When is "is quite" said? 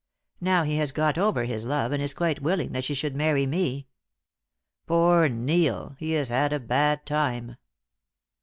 2.01-2.41